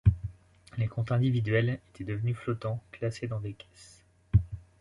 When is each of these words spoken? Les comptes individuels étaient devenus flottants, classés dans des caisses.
Les 0.79 0.87
comptes 0.87 1.11
individuels 1.11 1.69
étaient 1.89 2.03
devenus 2.03 2.35
flottants, 2.35 2.83
classés 2.91 3.27
dans 3.27 3.39
des 3.39 3.53
caisses. 3.53 4.03